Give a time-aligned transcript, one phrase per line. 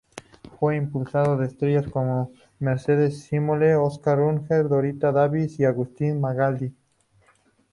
[0.59, 6.73] Fue impulsora de estrellas como Mercedes Simone, Oscar Ugarte, Dorita Davis y Agustín Magaldi.